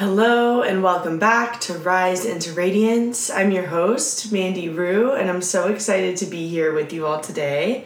[0.00, 3.28] Hello and welcome back to Rise into Radiance.
[3.28, 7.20] I'm your host, Mandy Roux, and I'm so excited to be here with you all
[7.20, 7.84] today.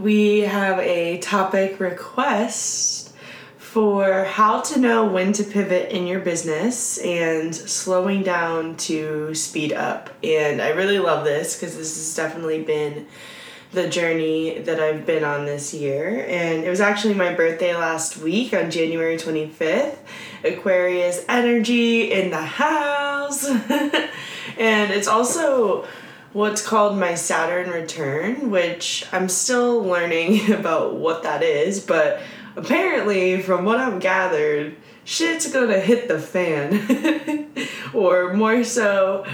[0.00, 3.14] We have a topic request
[3.56, 9.72] for how to know when to pivot in your business and slowing down to speed
[9.72, 10.10] up.
[10.24, 13.06] And I really love this because this has definitely been
[13.72, 16.24] the journey that I've been on this year.
[16.28, 19.96] And it was actually my birthday last week on January 25th.
[20.44, 23.46] Aquarius energy in the house.
[24.58, 25.86] and it's also
[26.32, 32.20] what's called my Saturn return, which I'm still learning about what that is, but
[32.56, 37.50] apparently, from what I've gathered, shit's gonna hit the fan.
[37.94, 39.26] or more so,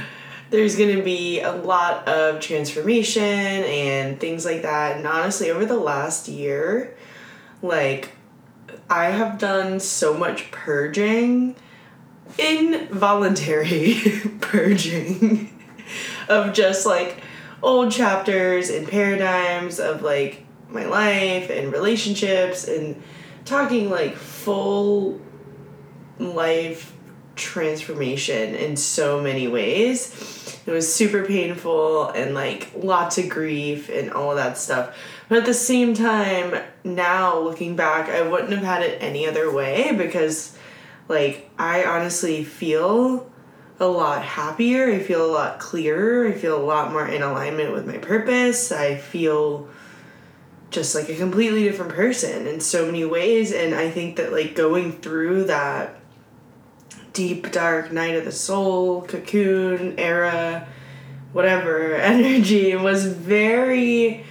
[0.55, 4.97] there's going to be a lot of transformation and things like that.
[4.97, 6.97] And honestly, over the last year,
[7.61, 8.13] like,
[8.89, 11.57] I have done so much purging,
[12.39, 14.01] involuntary
[14.41, 15.61] purging
[16.29, 17.21] of just like
[17.61, 23.03] old chapters and paradigms of like my life and relationships and
[23.45, 25.21] talking like full
[26.21, 26.94] life
[27.37, 30.61] transformation in so many ways.
[30.67, 34.97] It was super painful and like lots of grief and all of that stuff.
[35.29, 39.53] But at the same time, now looking back, I wouldn't have had it any other
[39.53, 40.57] way because
[41.09, 43.31] like I honestly feel
[43.81, 44.91] a lot happier.
[44.91, 46.29] I feel a lot clearer.
[46.29, 48.71] I feel a lot more in alignment with my purpose.
[48.73, 49.69] I feel
[50.71, 54.57] just like a completely different person in so many ways and I think that like
[54.57, 56.01] going through that
[57.15, 60.69] deep dark night of the soul cocoon era
[61.33, 64.25] whatever energy was very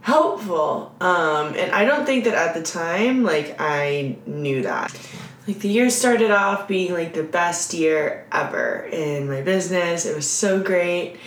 [0.00, 0.94] helpful.
[1.00, 4.98] Um, and i don't think that at the time like i knew that.
[5.46, 10.04] Like the year started off being like the best year ever in my business.
[10.04, 11.18] It was so great.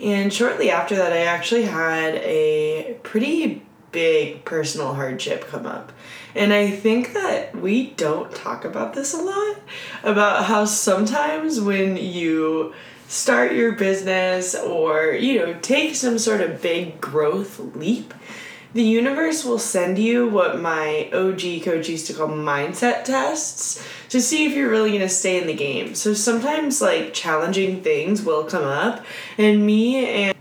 [0.00, 3.62] And shortly after that i actually had a pretty
[3.92, 5.92] big personal hardship come up
[6.38, 9.56] and I think that we don't talk about this a lot
[10.02, 12.74] about how sometimes when you
[13.08, 18.14] start your business or, you know, take some sort of big growth leap,
[18.74, 24.20] the universe will send you what my OG coach used to call mindset tests to
[24.20, 25.94] see if you're really going to stay in the game.
[25.94, 29.04] So sometimes like challenging things will come up
[29.38, 30.37] and me and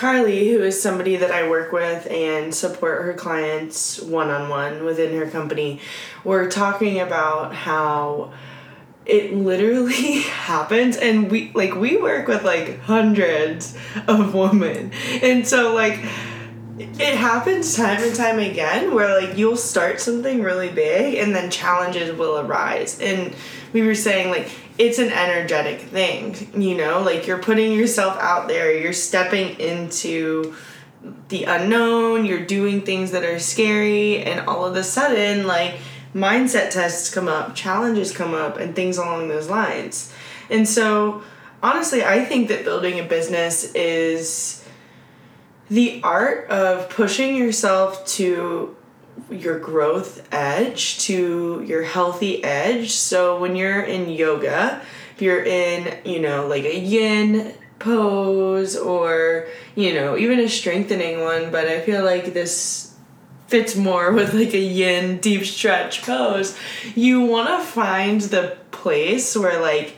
[0.00, 4.82] Carly, who is somebody that I work with and support her clients one on one
[4.82, 5.78] within her company,
[6.24, 8.32] we're talking about how
[9.04, 13.76] it literally happens and we like we work with like hundreds
[14.08, 14.90] of women.
[15.22, 16.02] And so like
[16.80, 21.50] it happens time and time again where like you'll start something really big and then
[21.50, 22.98] challenges will arise.
[23.00, 23.34] And
[23.72, 28.48] we were saying like it's an energetic thing, you know, like you're putting yourself out
[28.48, 30.54] there, you're stepping into
[31.28, 35.74] the unknown, you're doing things that are scary, and all of a sudden, like
[36.14, 40.12] mindset tests come up, challenges come up, and things along those lines.
[40.48, 41.22] And so,
[41.62, 44.59] honestly, I think that building a business is
[45.70, 48.76] the art of pushing yourself to
[49.30, 52.90] your growth edge to your healthy edge.
[52.90, 54.82] So when you're in yoga,
[55.14, 61.20] if you're in, you know, like a yin pose or, you know, even a strengthening
[61.20, 62.94] one, but I feel like this
[63.46, 66.58] fits more with like a yin deep stretch pose.
[66.94, 69.94] You want to find the place where like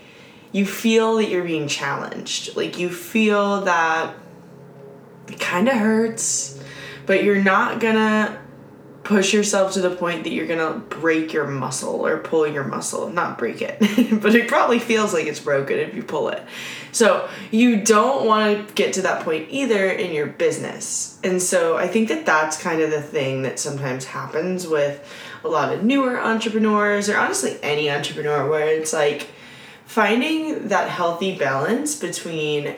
[0.53, 2.57] you feel that you're being challenged.
[2.57, 4.15] Like you feel that
[5.33, 6.61] it kind of hurts,
[7.07, 8.39] but you're not gonna
[9.03, 13.09] push yourself to the point that you're gonna break your muscle or pull your muscle.
[13.09, 13.79] Not break it
[14.23, 16.43] but it probably feels like it's broken if you pull it.
[16.93, 21.19] So you don't want to get to that point either in your business.
[21.25, 25.03] And so i think that that's kind of the thing that sometimes happens with
[25.45, 29.29] a lot of newer entrepreneurs or honestly any entrepreneur where it's like
[29.87, 32.77] finding that healthy balance between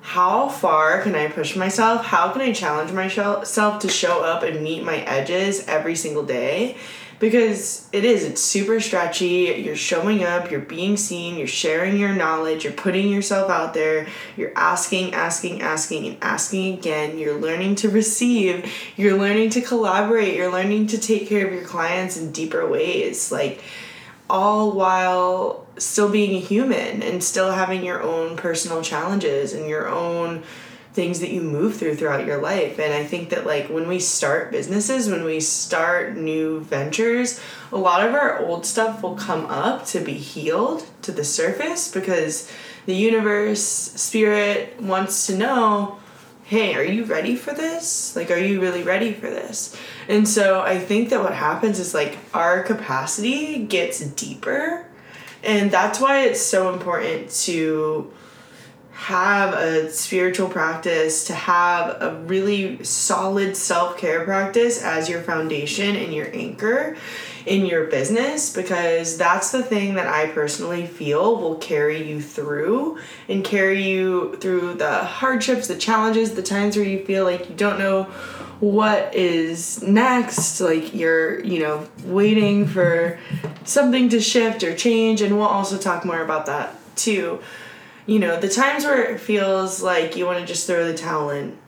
[0.00, 2.04] how far can I push myself?
[2.04, 6.76] How can I challenge myself to show up and meet my edges every single day?
[7.20, 9.62] Because it is, it's super stretchy.
[9.64, 14.06] You're showing up, you're being seen, you're sharing your knowledge, you're putting yourself out there,
[14.36, 17.18] you're asking, asking, asking, and asking again.
[17.18, 21.64] You're learning to receive, you're learning to collaborate, you're learning to take care of your
[21.64, 23.32] clients in deeper ways.
[23.32, 23.64] Like,
[24.30, 30.42] all while still being human and still having your own personal challenges and your own
[30.92, 32.80] things that you move through throughout your life.
[32.80, 37.40] And I think that, like, when we start businesses, when we start new ventures,
[37.70, 41.88] a lot of our old stuff will come up to be healed to the surface
[41.88, 42.50] because
[42.86, 46.00] the universe, spirit wants to know
[46.48, 48.16] hey, are you ready for this?
[48.16, 49.76] Like, are you really ready for this?
[50.08, 54.86] And so I think that what happens is like our capacity gets deeper.
[55.42, 58.10] And that's why it's so important to
[58.92, 65.96] have a spiritual practice, to have a really solid self care practice as your foundation
[65.96, 66.96] and your anchor
[67.48, 72.98] in your business because that's the thing that I personally feel will carry you through
[73.28, 77.56] and carry you through the hardships, the challenges, the times where you feel like you
[77.56, 78.04] don't know
[78.60, 83.16] what is next like you're you know waiting for
[83.62, 87.40] something to shift or change and we'll also talk more about that too
[88.08, 91.28] you know, the times where it feels like you want to just throw the towel
[91.28, 91.58] in.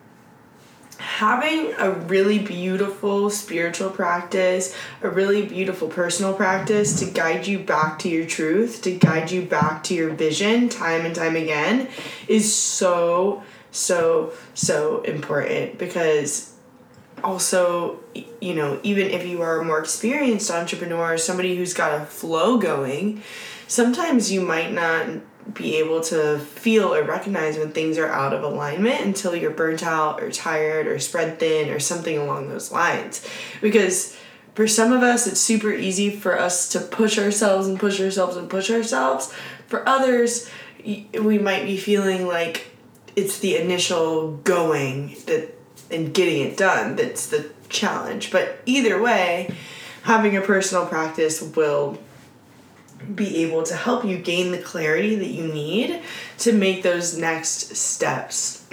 [1.01, 7.99] Having a really beautiful spiritual practice, a really beautiful personal practice to guide you back
[8.01, 11.89] to your truth, to guide you back to your vision time and time again
[12.29, 16.53] is so, so, so important because
[17.23, 18.01] also
[18.41, 22.57] you know even if you are a more experienced entrepreneur somebody who's got a flow
[22.57, 23.23] going
[23.67, 25.07] sometimes you might not
[25.55, 29.83] be able to feel or recognize when things are out of alignment until you're burnt
[29.83, 33.27] out or tired or spread thin or something along those lines.
[33.61, 34.17] Because
[34.55, 38.37] for some of us, it's super easy for us to push ourselves and push ourselves
[38.37, 39.33] and push ourselves.
[39.67, 40.51] For others,
[40.85, 42.67] we might be feeling like
[43.17, 45.57] it's the initial going that
[45.91, 48.31] and getting it done that's the challenge.
[48.31, 49.53] But either way,
[50.03, 51.99] having a personal practice will
[53.15, 56.03] be able to help you gain the clarity that you need
[56.39, 58.67] to make those next steps.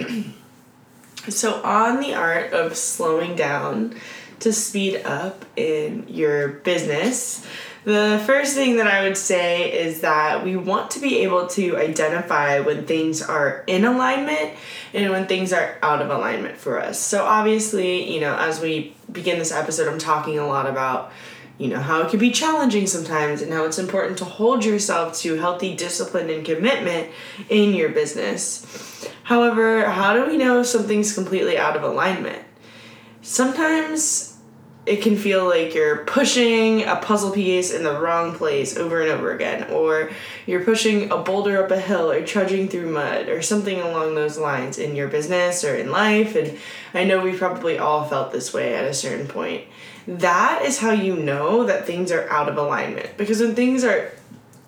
[1.28, 3.94] so, on the art of slowing down
[4.40, 7.46] to speed up in your business,
[7.84, 11.76] the first thing that I would say is that we want to be able to
[11.76, 14.52] identify when things are in alignment
[14.92, 17.00] and when things are out of alignment for us.
[17.00, 21.12] So, obviously, you know, as we begin this episode, I'm talking a lot about
[21.58, 25.18] you know, how it can be challenging sometimes and how it's important to hold yourself
[25.18, 27.08] to healthy discipline and commitment
[27.48, 28.64] in your business.
[29.24, 32.42] However, how do we know something's completely out of alignment?
[33.22, 34.27] Sometimes
[34.88, 39.10] it can feel like you're pushing a puzzle piece in the wrong place over and
[39.10, 40.10] over again, or
[40.46, 44.38] you're pushing a boulder up a hill or trudging through mud or something along those
[44.38, 46.34] lines in your business or in life.
[46.34, 46.58] And
[46.94, 49.64] I know we've probably all felt this way at a certain point
[50.08, 53.16] that is how you know that things are out of alignment.
[53.18, 54.10] Because when things are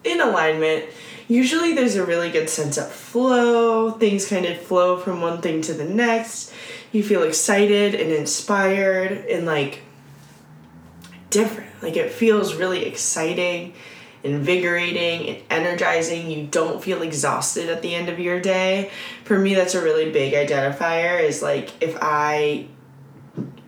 [0.04, 0.84] in alignment,
[1.28, 3.90] usually there's a really good sense of flow.
[3.92, 6.52] Things kind of flow from one thing to the next.
[6.92, 9.80] You feel excited and inspired and like
[11.30, 11.70] different.
[11.82, 13.72] Like it feels really exciting,
[14.22, 16.30] invigorating, and energizing.
[16.30, 18.90] You don't feel exhausted at the end of your day.
[19.24, 22.66] For me, that's a really big identifier is like if I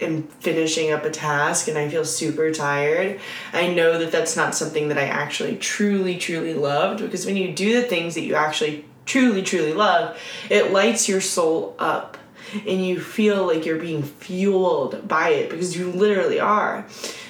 [0.01, 3.21] am finishing up a task and I feel super tired,
[3.53, 7.53] I know that that's not something that I actually truly, truly loved because when you
[7.53, 10.19] do the things that you actually truly, truly love,
[10.51, 12.19] it lights your soul up
[12.67, 16.87] and you feel like you're being fueled by it because you literally are.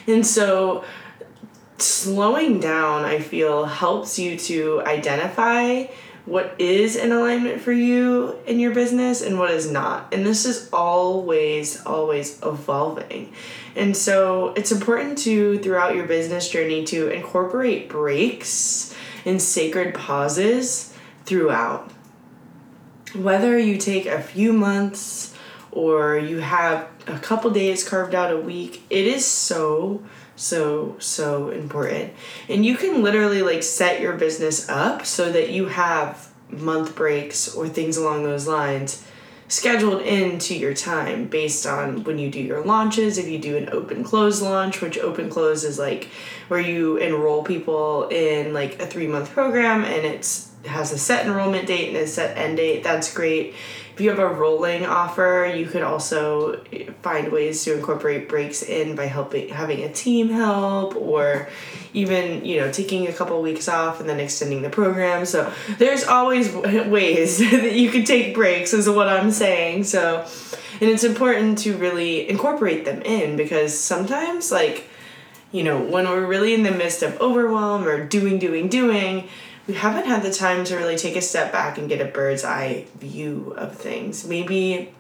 [0.07, 0.85] And so,
[1.79, 5.87] slowing down, I feel, helps you to identify
[6.25, 10.13] what is in alignment for you in your business and what is not.
[10.15, 13.33] And this is always, always evolving.
[13.75, 20.95] And so it's important to, throughout your business journey, to incorporate breaks and sacred pauses
[21.25, 21.91] throughout.
[23.15, 25.35] Whether you take a few months
[25.73, 30.03] or you have a couple days carved out a week, it is so
[30.37, 32.13] so so important.
[32.49, 37.55] And you can literally like set your business up so that you have month breaks
[37.55, 39.07] or things along those lines
[39.49, 43.19] scheduled into your time based on when you do your launches.
[43.19, 46.09] If you do an open close launch which open close is like
[46.49, 51.27] where you enroll people in like a three month program and it's has a set
[51.27, 53.55] enrollment date and a set end date that's great
[53.95, 56.63] if you have a rolling offer, you could also
[57.03, 61.49] find ways to incorporate breaks in by helping having a team help or
[61.93, 65.27] even, you know, taking a couple weeks off and then extending the program.
[65.27, 69.85] So there's always ways that you can take breaks is what I'm saying.
[69.85, 70.27] So
[70.81, 74.89] and it's important to really incorporate them in because sometimes like
[75.53, 79.29] you know, when we're really in the midst of overwhelm or doing, doing, doing,
[79.67, 82.45] we haven't had the time to really take a step back and get a bird's
[82.45, 84.27] eye view of things.
[84.27, 84.93] Maybe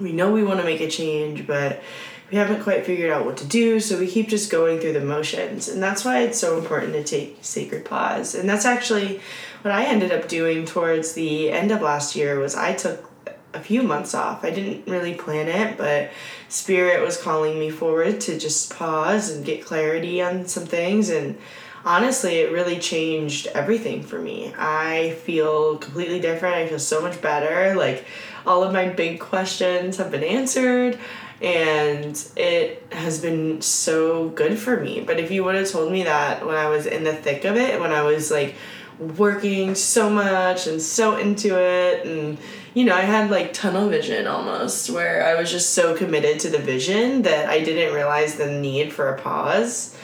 [0.00, 1.82] we know we want to make a change, but
[2.30, 5.00] we haven't quite figured out what to do, so we keep just going through the
[5.00, 5.68] motions.
[5.68, 8.34] And that's why it's so important to take sacred pause.
[8.34, 9.20] And that's actually
[9.62, 13.10] what I ended up doing towards the end of last year was I took
[13.52, 14.44] a few months off.
[14.44, 16.10] I didn't really plan it, but
[16.48, 21.38] spirit was calling me forward to just pause and get clarity on some things and
[21.84, 24.52] honestly, it really changed everything for me.
[24.56, 26.56] I feel completely different.
[26.56, 27.74] I feel so much better.
[27.74, 28.04] Like
[28.46, 30.98] all of my big questions have been answered
[31.42, 35.00] and it has been so good for me.
[35.00, 37.56] But if you would have told me that when I was in the thick of
[37.56, 38.54] it, when I was like
[38.98, 42.38] working so much and so into it and
[42.74, 46.50] you know, I had like tunnel vision almost where I was just so committed to
[46.50, 49.96] the vision that I didn't realize the need for a pause.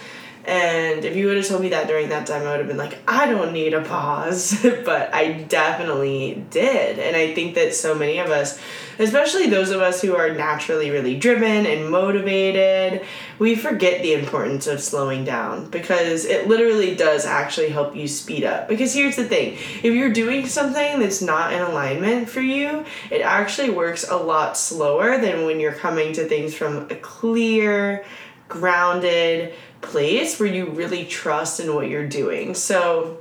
[0.46, 2.78] And if you would have told me that during that time, I would have been
[2.78, 4.58] like, I don't need a pause.
[4.84, 6.98] but I definitely did.
[6.98, 8.58] And I think that so many of us,
[8.98, 13.04] especially those of us who are naturally really driven and motivated,
[13.38, 18.44] we forget the importance of slowing down because it literally does actually help you speed
[18.44, 18.66] up.
[18.66, 23.20] Because here's the thing if you're doing something that's not in alignment for you, it
[23.20, 28.04] actually works a lot slower than when you're coming to things from a clear,
[28.48, 32.54] grounded, place where you really trust in what you're doing.
[32.54, 33.18] So,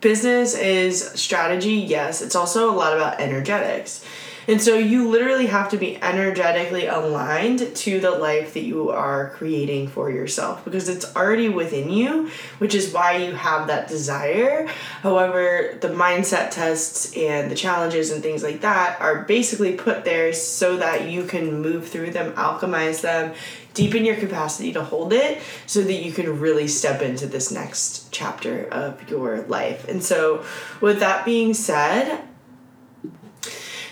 [0.00, 4.04] business is strategy, yes, it's also a lot about energetics.
[4.48, 9.28] And so you literally have to be energetically aligned to the life that you are
[9.36, 14.66] creating for yourself because it's already within you, which is why you have that desire.
[15.02, 20.32] However, the mindset tests and the challenges and things like that are basically put there
[20.32, 23.34] so that you can move through them, alchemize them,
[23.78, 28.10] deepen your capacity to hold it so that you can really step into this next
[28.10, 29.86] chapter of your life.
[29.88, 30.44] And so,
[30.80, 32.24] with that being said,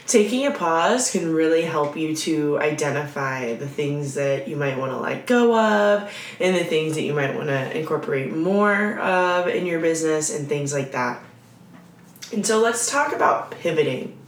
[0.08, 4.90] taking a pause can really help you to identify the things that you might want
[4.90, 9.46] to let go of and the things that you might want to incorporate more of
[9.46, 11.22] in your business and things like that.
[12.32, 14.18] And so let's talk about pivoting.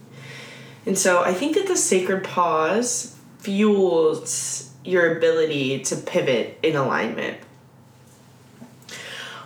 [0.87, 7.39] And so I think that the sacred pause fuels your ability to pivot in alignment.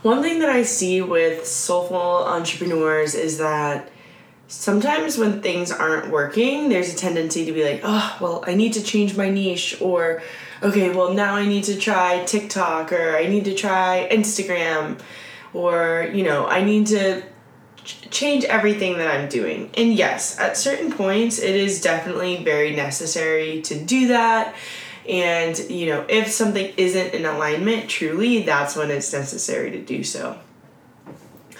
[0.02, 3.88] One thing that I see with soulful entrepreneurs is that
[4.48, 8.72] sometimes when things aren't working, there's a tendency to be like, oh, well, I need
[8.74, 10.20] to change my niche, or
[10.62, 15.00] okay, well, now I need to try TikTok, or I need to try Instagram,
[15.54, 17.22] or, you know, I need to
[17.84, 19.70] ch- change everything that I'm doing.
[19.74, 24.54] And yes, at certain points, it is definitely very necessary to do that.
[25.08, 30.04] And, you know, if something isn't in alignment truly, that's when it's necessary to do
[30.04, 30.38] so.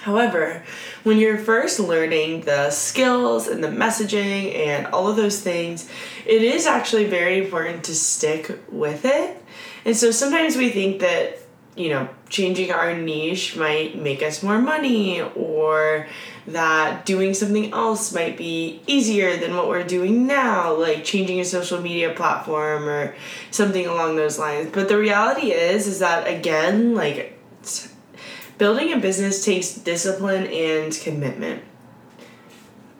[0.03, 0.63] However,
[1.03, 5.89] when you're first learning the skills and the messaging and all of those things,
[6.25, 9.41] it is actually very important to stick with it.
[9.85, 11.39] And so sometimes we think that,
[11.77, 16.07] you know, changing our niche might make us more money or
[16.47, 21.45] that doing something else might be easier than what we're doing now, like changing a
[21.45, 23.15] social media platform or
[23.51, 24.69] something along those lines.
[24.71, 27.39] But the reality is is that again, like
[28.57, 31.63] Building a business takes discipline and commitment.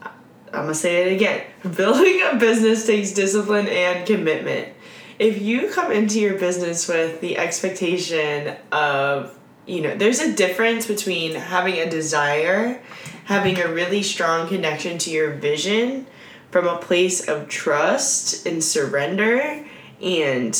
[0.01, 1.43] I'm gonna say it again.
[1.75, 4.69] Building a business takes discipline and commitment.
[5.19, 10.87] If you come into your business with the expectation of, you know, there's a difference
[10.87, 12.81] between having a desire,
[13.25, 16.05] having a really strong connection to your vision
[16.51, 19.65] from a place of trust and surrender
[20.01, 20.55] and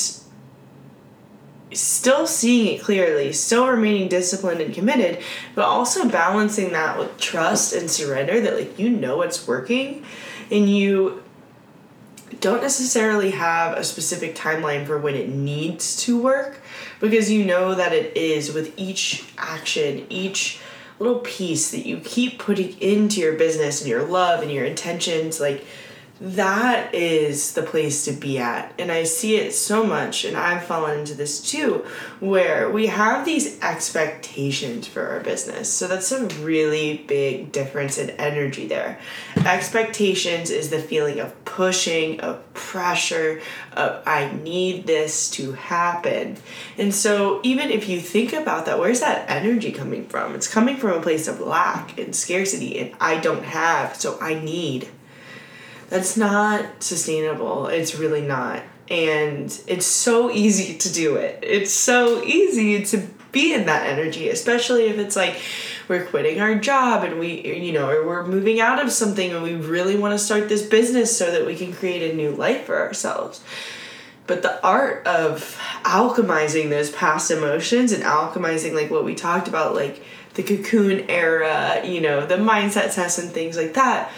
[1.72, 5.22] still seeing it clearly, still remaining disciplined and committed,
[5.55, 10.05] but also balancing that with trust and surrender that like you know it's working
[10.51, 11.24] and you
[12.39, 16.60] don't necessarily have a specific timeline for when it needs to work
[17.00, 20.60] because you know that it is with each action, each
[21.03, 25.39] little piece that you keep putting into your business and your love and your intentions
[25.39, 25.65] like
[26.22, 28.72] that is the place to be at.
[28.77, 31.86] And I see it so much, and I've fallen into this too,
[32.20, 35.74] where we have these expectations for our business.
[35.74, 39.00] So that's a really big difference in energy there.
[39.38, 43.41] Expectations is the feeling of pushing, of pressure,
[43.74, 46.38] of I need this to happen.
[46.77, 50.36] And so even if you think about that, where's that energy coming from?
[50.36, 54.36] It's coming from a place of lack and scarcity, and I don't have, so I
[54.36, 54.88] need
[55.94, 57.68] that's not sustainable.
[57.68, 58.64] It's really not.
[58.90, 61.38] And it's so easy to do it.
[61.44, 65.40] It's so easy to be in that energy, especially if it's like
[65.88, 69.44] we're quitting our job and we, you know, or we're moving out of something and
[69.44, 72.66] we really want to start this business so that we can create a new life
[72.66, 73.44] for ourselves.
[74.26, 79.76] But the art of alchemizing those past emotions and alchemizing, like what we talked about,
[79.76, 80.02] like
[80.34, 84.12] the cocoon era, you know, the mindset tests and things like that,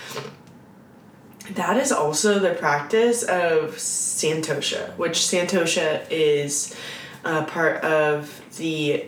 [1.54, 6.76] that is also the practice of Santosha, which Santosha is
[7.24, 9.06] a part of the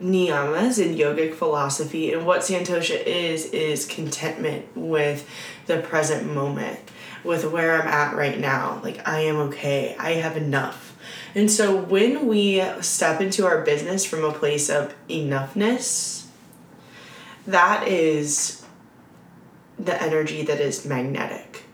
[0.00, 2.12] niyamas in yogic philosophy.
[2.12, 5.28] And what Santosha is, is contentment with
[5.66, 6.78] the present moment,
[7.24, 8.80] with where I'm at right now.
[8.82, 10.96] Like, I am okay, I have enough.
[11.34, 16.26] And so when we step into our business from a place of enoughness,
[17.46, 18.61] that is
[19.84, 21.64] the energy that is magnetic.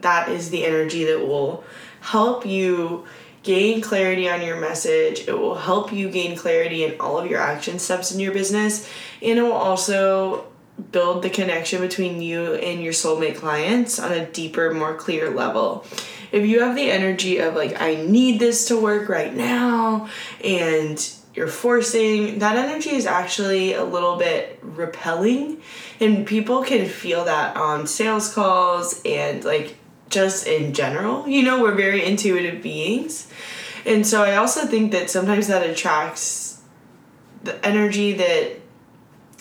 [0.00, 1.64] That is the energy that will
[2.00, 3.04] help you
[3.42, 5.26] gain clarity on your message.
[5.26, 8.88] It will help you gain clarity in all of your action steps in your business.
[9.22, 10.46] And it will also
[10.92, 15.84] build the connection between you and your soulmate clients on a deeper, more clear level.
[16.30, 20.08] If you have the energy of, like, I need this to work right now,
[20.44, 25.62] and you're forcing, that energy is actually a little bit repelling.
[26.00, 29.76] And people can feel that on sales calls and, like,
[30.10, 31.28] just in general.
[31.28, 33.28] You know, we're very intuitive beings.
[33.86, 36.60] And so I also think that sometimes that attracts
[37.44, 38.56] the energy that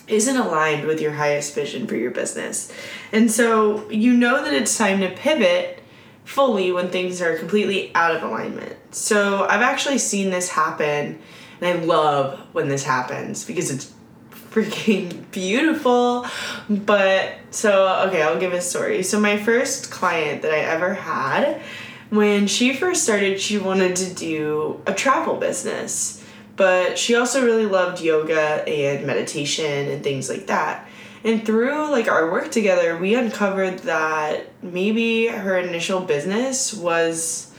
[0.08, 2.72] isn't aligned with your highest vision for your business.
[3.12, 5.82] And so you know that it's time to pivot
[6.26, 8.76] fully when things are completely out of alignment.
[8.92, 11.20] So I've actually seen this happen,
[11.62, 13.94] and I love when this happens because it's
[14.32, 16.26] freaking beautiful.
[16.70, 19.04] But so, okay, I'll give a story.
[19.04, 21.62] So, my first client that I ever had,
[22.10, 26.24] when she first started, she wanted to do a travel business,
[26.56, 30.88] but she also really loved yoga and meditation and things like that.
[31.24, 37.54] And through like our work together, we uncovered that maybe her initial business was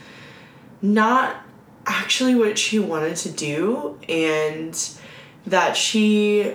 [0.81, 1.43] not
[1.89, 4.89] actually what she wanted to do and
[5.47, 6.53] that she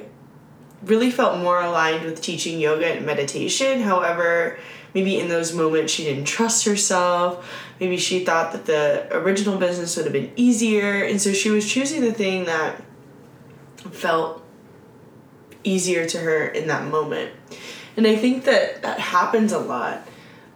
[0.82, 3.82] really felt more aligned with teaching yoga and meditation.
[3.82, 4.58] However,
[4.94, 7.50] maybe in those moments she didn't trust herself.
[7.80, 11.02] Maybe she thought that the original business would have been easier.
[11.02, 12.80] And so she was choosing the thing that
[13.90, 14.42] felt
[15.64, 17.32] easier to her in that moment.
[17.96, 20.06] And I think that that happens a lot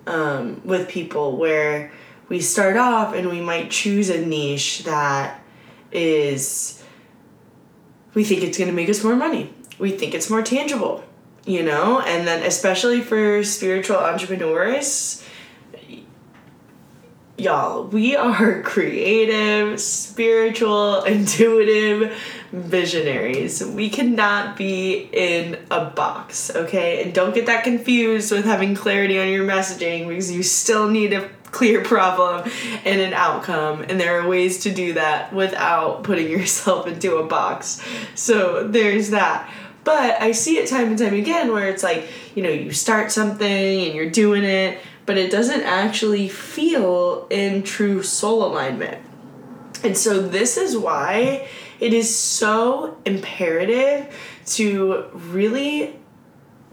[0.07, 1.91] um, with people where
[2.29, 5.43] we start off and we might choose a niche that
[5.93, 6.83] is,
[8.15, 11.05] we think it's going to make us more money we think it's more tangible,
[11.47, 12.01] you know?
[12.01, 15.25] And then, especially for spiritual entrepreneurs,
[17.37, 22.17] y'all, we are creative, spiritual, intuitive
[22.53, 23.65] visionaries.
[23.65, 27.03] We cannot be in a box, okay?
[27.03, 31.13] And don't get that confused with having clarity on your messaging because you still need
[31.13, 32.51] a clear problem
[32.85, 37.27] and an outcome and there are ways to do that without putting yourself into a
[37.27, 37.83] box.
[38.15, 39.51] So there's that.
[39.85, 43.11] But I see it time and time again where it's like, you know, you start
[43.11, 49.03] something and you're doing it, but it doesn't actually feel in true soul alignment.
[49.83, 51.49] And so this is why
[51.81, 54.13] it is so imperative
[54.47, 55.98] to really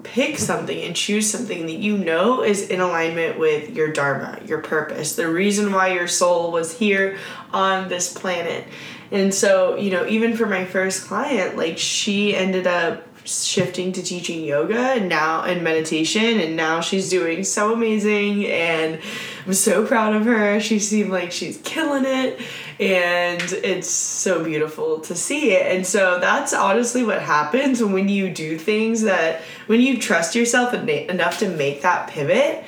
[0.05, 4.61] pick something and choose something that you know is in alignment with your dharma, your
[4.61, 7.17] purpose, the reason why your soul was here
[7.51, 8.65] on this planet.
[9.11, 14.03] And so, you know, even for my first client, like she ended up shifting to
[14.03, 19.01] teaching yoga and now and meditation and now she's doing so amazing and
[19.45, 20.59] I'm so proud of her.
[20.59, 22.39] She seemed like she's killing it
[22.79, 25.75] and it's so beautiful to see it.
[25.75, 30.73] And so that's honestly what happens when you do things that when you trust yourself
[30.73, 32.65] enough to make that pivot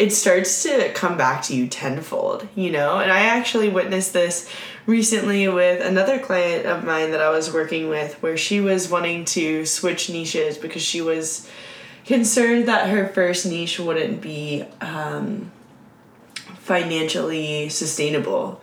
[0.00, 3.00] it starts to come back to you tenfold, you know?
[3.00, 4.50] And I actually witnessed this
[4.86, 9.26] recently with another client of mine that I was working with where she was wanting
[9.26, 11.50] to switch niches because she was
[12.06, 15.52] concerned that her first niche wouldn't be um,
[16.60, 18.62] financially sustainable.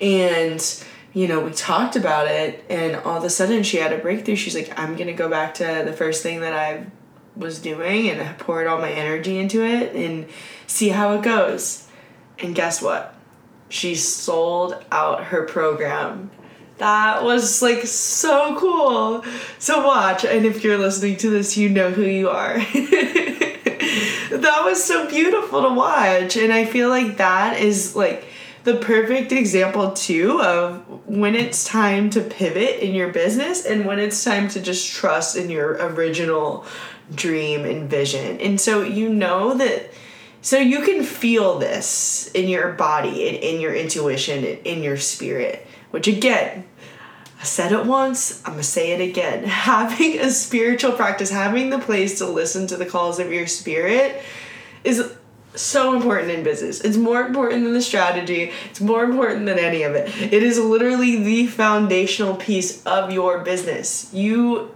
[0.00, 3.98] And you know, we talked about it, and all of a sudden she had a
[3.98, 4.34] breakthrough.
[4.34, 6.90] She's like, I'm gonna go back to the first thing that I've
[7.36, 10.26] was doing and I poured all my energy into it and
[10.66, 11.88] see how it goes.
[12.38, 13.14] And guess what?
[13.68, 16.30] She sold out her program.
[16.78, 19.24] That was like so cool.
[19.58, 22.58] So watch, and if you're listening to this, you know who you are.
[24.34, 26.36] that was so beautiful to watch.
[26.36, 28.26] And I feel like that is like
[28.64, 33.98] the perfect example too of when it's time to pivot in your business and when
[33.98, 36.64] it's time to just trust in your original
[37.14, 38.40] dream and vision.
[38.40, 39.90] And so you know that
[40.40, 44.98] so you can feel this in your body and in your intuition and in your
[44.98, 46.64] spirit, which again,
[47.40, 49.44] I said it once, I'm gonna say it again.
[49.44, 54.22] Having a spiritual practice, having the place to listen to the calls of your spirit
[54.84, 55.14] is
[55.54, 56.80] so important in business.
[56.80, 58.52] It's more important than the strategy.
[58.70, 60.08] It's more important than any of it.
[60.32, 64.12] It is literally the foundational piece of your business.
[64.12, 64.70] You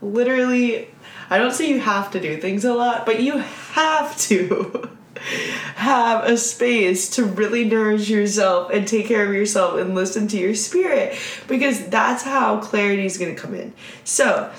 [0.00, 0.88] literally,
[1.30, 4.90] I don't say you have to do things a lot, but you have to
[5.76, 10.38] have a space to really nourish yourself and take care of yourself and listen to
[10.38, 13.72] your spirit because that's how clarity is going to come in.
[14.04, 14.50] So,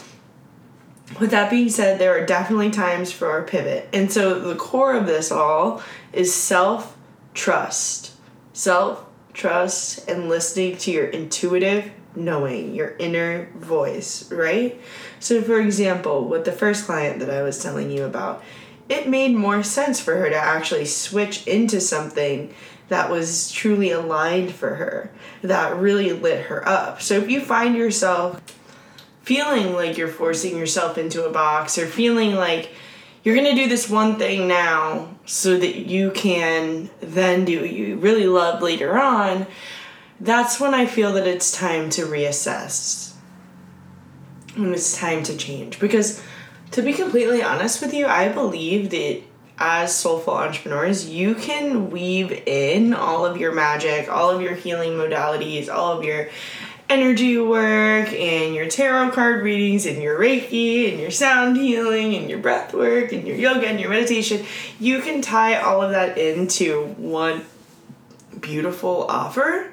[1.19, 3.89] with that being said, there are definitely times for our pivot.
[3.93, 5.81] And so the core of this all
[6.13, 6.97] is self
[7.33, 8.11] trust.
[8.53, 14.81] Self trust and listening to your intuitive knowing, your inner voice, right?
[15.19, 18.43] So, for example, with the first client that I was telling you about,
[18.89, 22.53] it made more sense for her to actually switch into something
[22.89, 27.01] that was truly aligned for her, that really lit her up.
[27.01, 28.41] So, if you find yourself
[29.27, 32.71] feeling like you're forcing yourself into a box or feeling like
[33.25, 37.69] you're going to do this one thing now so that you can then do what
[37.69, 39.45] you really love later on,
[40.21, 43.15] that's when I feel that it's time to reassess.
[44.55, 45.77] When it's time to change.
[45.77, 46.23] Because
[46.71, 49.23] to be completely honest with you, I believe that
[49.57, 54.91] as soulful entrepreneurs, you can weave in all of your magic, all of your healing
[54.91, 56.29] modalities, all of your
[56.89, 62.29] energy work and your tarot card readings and your reiki and your sound healing and
[62.29, 64.45] your breath work and your yoga and your meditation
[64.79, 67.43] you can tie all of that into one
[68.39, 69.71] beautiful offer.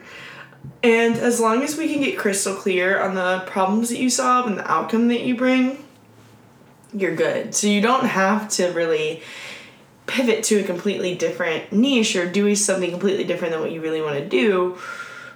[0.83, 4.47] And as long as we can get crystal clear on the problems that you solve
[4.47, 5.85] and the outcome that you bring
[6.93, 7.55] you're good.
[7.55, 9.23] So you don't have to really
[10.07, 14.01] pivot to a completely different niche or do something completely different than what you really
[14.01, 14.79] want to do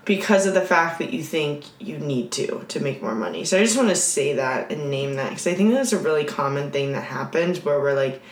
[0.08, 3.44] because of the fact that you think you need to to make more money.
[3.44, 5.98] So I just want to say that and name that because I think that's a
[5.98, 8.22] really common thing that happens where we're like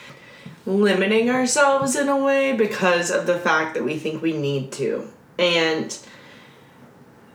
[0.64, 5.06] limiting ourselves in a way because of the fact that we think we need to.
[5.38, 5.96] And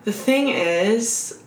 [0.06, 1.44] the thing is,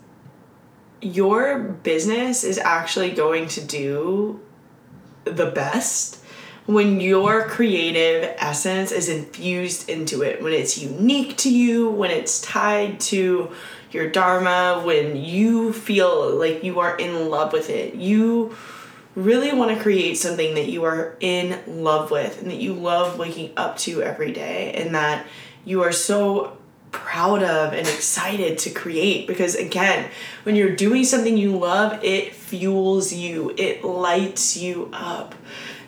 [1.02, 4.40] your business is actually going to do
[5.24, 6.23] the best
[6.66, 12.40] when your creative essence is infused into it, when it's unique to you, when it's
[12.40, 13.50] tied to
[13.90, 17.94] your dharma, when you feel like you are in love with it.
[17.94, 18.56] You
[19.14, 23.18] really want to create something that you are in love with and that you love
[23.18, 25.26] waking up to every day and that
[25.64, 26.56] you are so
[26.90, 29.28] proud of and excited to create.
[29.28, 30.10] Because again
[30.42, 33.54] when you're doing something you love it fuels you.
[33.56, 35.34] It lights you up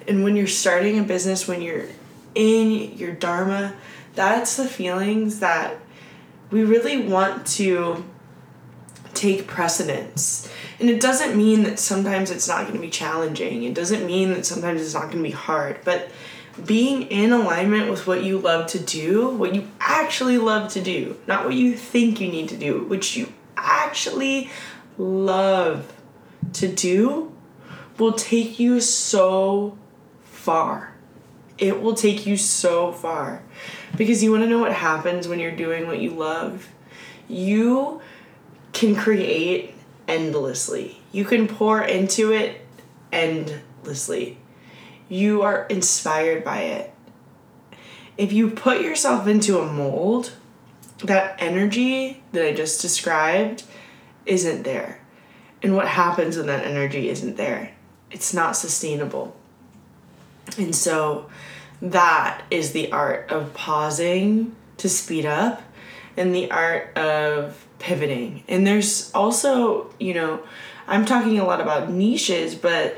[0.09, 1.87] and when you're starting a business, when you're
[2.35, 3.75] in your Dharma,
[4.15, 5.77] that's the feelings that
[6.51, 8.05] we really want to
[9.15, 10.51] take precedence.
[10.79, 13.63] And it doesn't mean that sometimes it's not going to be challenging.
[13.65, 15.79] It doesn't mean that sometimes it's not going to be hard.
[15.85, 16.11] But
[16.65, 21.17] being in alignment with what you love to do, what you actually love to do,
[21.27, 24.51] not what you think you need to do, which you actually
[24.99, 25.93] love
[26.55, 27.33] to do,
[27.99, 29.77] will take you so
[30.47, 30.93] far.
[31.59, 33.43] It will take you so far.
[33.97, 36.69] Because you want to know what happens when you're doing what you love?
[37.27, 38.01] You
[38.73, 39.75] can create
[40.07, 41.01] endlessly.
[41.11, 42.65] You can pour into it
[43.11, 44.39] endlessly.
[45.09, 46.95] You are inspired by it.
[48.17, 50.33] If you put yourself into a mold,
[50.99, 53.65] that energy that I just described
[54.27, 55.01] isn't there.
[55.61, 57.73] And what happens when that energy isn't there?
[58.13, 59.35] It's not sustainable.
[60.59, 61.29] And so
[61.83, 65.63] that is the art of pausing to speed up
[66.17, 68.43] and the art of pivoting.
[68.49, 70.43] And there's also, you know,
[70.87, 72.97] I'm talking a lot about niches, but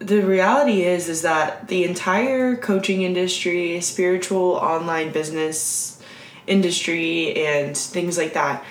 [0.00, 6.00] the reality is is that the entire coaching industry, spiritual online business
[6.46, 8.64] industry and things like that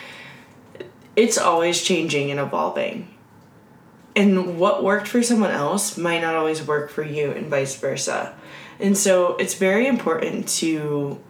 [1.17, 3.09] it's always changing and evolving
[4.17, 8.35] and what worked for someone else might not always work for you and vice versa.
[8.79, 11.21] And so it's very important to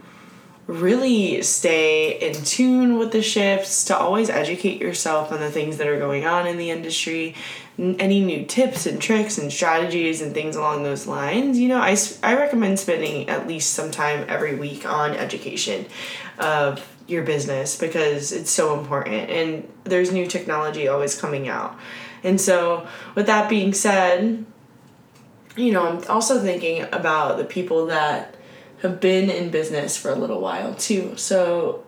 [0.68, 5.88] really stay in tune with the shifts to always educate yourself on the things that
[5.88, 7.36] are going on in the industry.
[7.78, 11.98] Any new tips and tricks and strategies and things along those lines, you know, I,
[12.24, 15.86] I recommend spending at least some time every week on education
[16.40, 19.30] of your business because it's so important.
[19.30, 21.78] And there's new technology always coming out.
[22.24, 24.46] And so, with that being said,
[25.56, 28.36] you know, I'm also thinking about the people that
[28.82, 31.16] have been in business for a little while too.
[31.18, 31.84] So,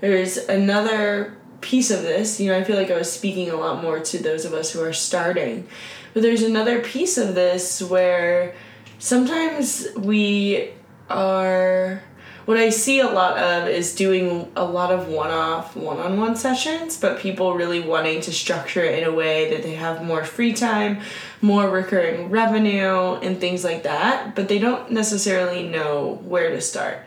[0.00, 2.38] there's another piece of this.
[2.38, 4.72] You know, I feel like I was speaking a lot more to those of us
[4.72, 5.66] who are starting.
[6.12, 8.54] But there's another piece of this where
[8.98, 10.70] sometimes we
[11.08, 12.02] are
[12.44, 16.18] what I see a lot of is doing a lot of one off, one on
[16.18, 20.04] one sessions, but people really wanting to structure it in a way that they have
[20.04, 21.00] more free time,
[21.40, 26.98] more recurring revenue, and things like that, but they don't necessarily know where to start.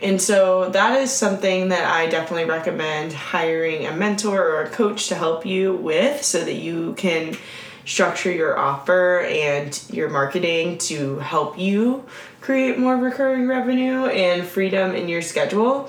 [0.00, 5.06] And so that is something that I definitely recommend hiring a mentor or a coach
[5.08, 7.36] to help you with so that you can
[7.84, 12.04] structure your offer and your marketing to help you
[12.40, 15.88] create more recurring revenue and freedom in your schedule.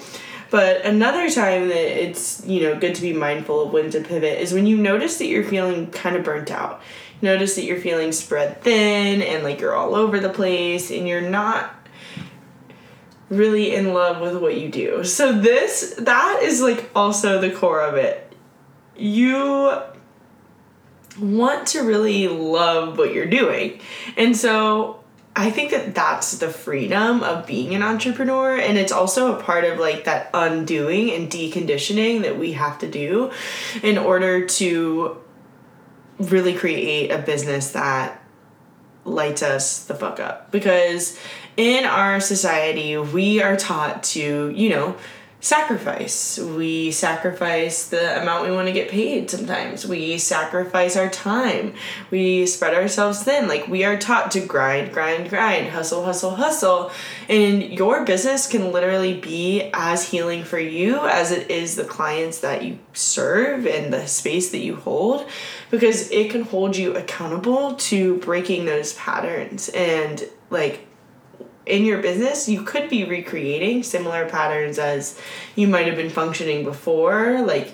[0.49, 4.39] But another time that it's, you know, good to be mindful of when to pivot
[4.39, 6.81] is when you notice that you're feeling kind of burnt out.
[7.23, 11.21] Notice that you're feeling spread thin and like you're all over the place and you're
[11.21, 11.73] not
[13.29, 15.03] really in love with what you do.
[15.03, 18.35] So this that is like also the core of it.
[18.95, 19.81] You
[21.19, 23.79] want to really love what you're doing.
[24.17, 25.03] And so
[25.35, 29.63] I think that that's the freedom of being an entrepreneur and it's also a part
[29.63, 33.31] of like that undoing and deconditioning that we have to do
[33.81, 35.17] in order to
[36.19, 38.21] really create a business that
[39.05, 41.19] lights us the fuck up because
[41.57, 44.95] in our society, we are taught to, you know,
[45.43, 46.39] sacrifice.
[46.39, 49.85] We sacrifice the amount we want to get paid sometimes.
[49.85, 51.73] We sacrifice our time.
[52.09, 53.49] We spread ourselves thin.
[53.49, 56.91] Like we are taught to grind, grind, grind, hustle, hustle, hustle.
[57.27, 62.39] And your business can literally be as healing for you as it is the clients
[62.39, 65.27] that you serve and the space that you hold
[65.69, 70.87] because it can hold you accountable to breaking those patterns and like
[71.65, 75.19] in your business, you could be recreating similar patterns as
[75.55, 77.73] you might have been functioning before, like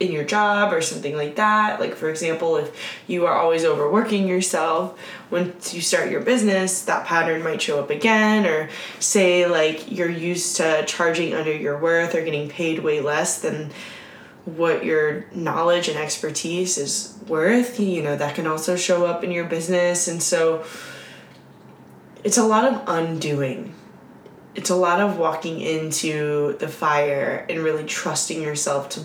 [0.00, 1.80] in your job or something like that.
[1.80, 4.98] Like, for example, if you are always overworking yourself,
[5.30, 8.46] once you start your business, that pattern might show up again.
[8.46, 13.40] Or say, like, you're used to charging under your worth or getting paid way less
[13.40, 13.70] than
[14.44, 17.80] what your knowledge and expertise is worth.
[17.80, 20.08] You know, that can also show up in your business.
[20.08, 20.64] And so,
[22.28, 23.72] it's a lot of undoing.
[24.54, 29.00] It's a lot of walking into the fire and really trusting yourself to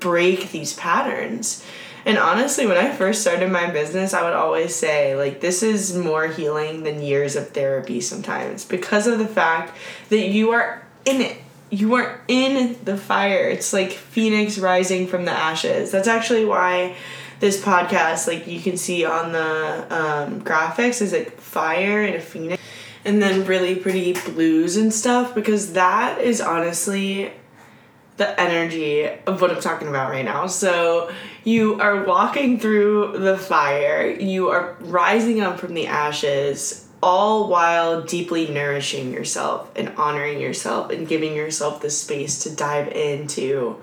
[0.00, 1.64] break these patterns.
[2.04, 5.96] And honestly, when I first started my business, I would always say, like, this is
[5.96, 11.20] more healing than years of therapy sometimes because of the fact that you are in
[11.20, 11.38] it.
[11.70, 13.46] You are in the fire.
[13.46, 15.92] It's like Phoenix rising from the ashes.
[15.92, 16.96] That's actually why
[17.44, 22.20] this podcast, like you can see on the um, graphics, is like fire and a
[22.20, 22.62] phoenix,
[23.04, 27.30] and then really pretty blues and stuff because that is honestly
[28.16, 30.46] the energy of what I'm talking about right now.
[30.46, 31.12] So
[31.44, 38.00] you are walking through the fire, you are rising up from the ashes, all while
[38.00, 43.82] deeply nourishing yourself and honoring yourself and giving yourself the space to dive into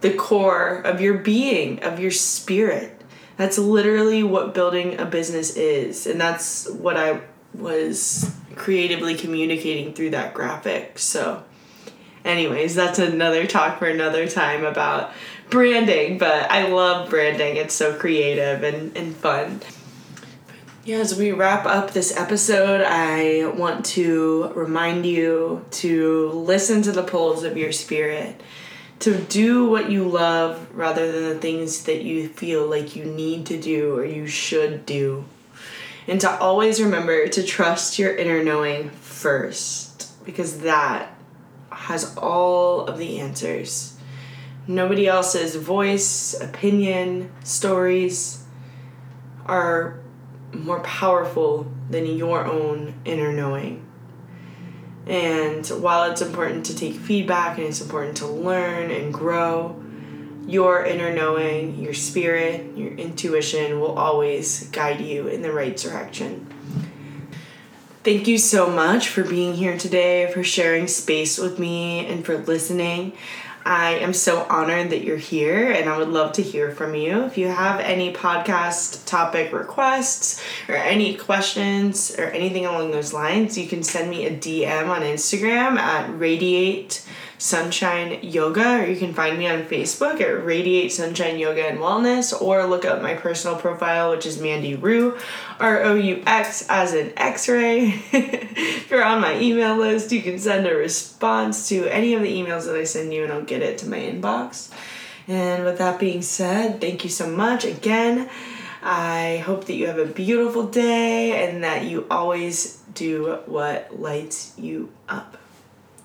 [0.00, 3.00] the core of your being, of your spirit.
[3.36, 6.06] That's literally what building a business is.
[6.06, 7.20] And that's what I
[7.54, 10.98] was creatively communicating through that graphic.
[10.98, 11.44] So,
[12.24, 15.12] anyways, that's another talk for another time about
[15.50, 16.18] branding.
[16.18, 19.60] But I love branding, it's so creative and, and fun.
[20.84, 26.92] Yeah, as we wrap up this episode, I want to remind you to listen to
[26.92, 28.40] the pulls of your spirit
[29.00, 33.46] to do what you love rather than the things that you feel like you need
[33.46, 35.24] to do or you should do.
[36.08, 41.12] And to always remember to trust your inner knowing first because that
[41.70, 43.96] has all of the answers.
[44.66, 48.42] Nobody else's voice, opinion, stories
[49.44, 50.00] are
[50.52, 53.85] more powerful than your own inner knowing.
[55.06, 59.80] And while it's important to take feedback and it's important to learn and grow,
[60.46, 66.46] your inner knowing, your spirit, your intuition will always guide you in the right direction.
[68.04, 72.38] Thank you so much for being here today, for sharing space with me, and for
[72.38, 73.12] listening.
[73.66, 77.24] I am so honored that you're here and I would love to hear from you.
[77.24, 83.58] If you have any podcast topic requests or any questions or anything along those lines,
[83.58, 87.04] you can send me a DM on Instagram at radiate
[87.38, 92.38] sunshine yoga or you can find me on facebook at radiate sunshine yoga and wellness
[92.40, 95.16] or look up my personal profile which is mandy roux
[95.60, 98.02] r-o-u-x as an x-ray.
[98.58, 102.32] If you're on my email list you can send a response to any of the
[102.32, 104.72] emails that i send you and i'll get it to my inbox.
[105.28, 108.30] And with that being said thank you so much again.
[108.82, 114.54] I hope that you have a beautiful day and that you always do what lights
[114.56, 115.35] you up.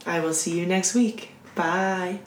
[0.06, 1.32] I will see you next week.
[1.56, 2.20] Bye.